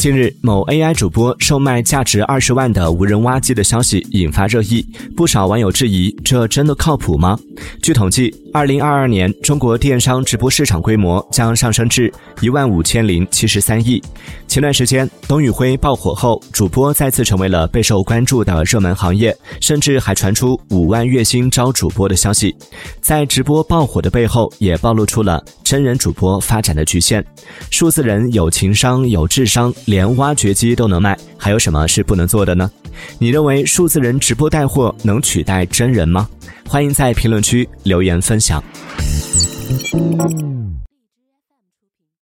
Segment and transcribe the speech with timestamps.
[0.00, 4.82] 近日，某 AI 主播售卖价值二十万的无人挖机的消息引发热议，
[5.14, 7.38] 不少网友质疑这真的靠谱吗？
[7.82, 12.10] 据统计，二零二二年中国电商直播市场规模将上升至
[12.40, 14.02] 一万五千零七十三亿。
[14.48, 22.56] 前段时间，董宇辉爆火后，主播再次成为了备受关注的热门行业，甚至还传出五万月薪招主播的消息。
[23.02, 27.22] 在直播爆火的背后，也暴露出了真人主播发展的局限。
[27.70, 29.70] 数字人有情商，有智商。
[29.90, 32.70] 连挖掘机都能卖，还有什么是不能做的呢？
[33.18, 36.28] 你认为数字人直播带货能取代真人吗？
[36.68, 38.62] 欢迎在评论区留言分享。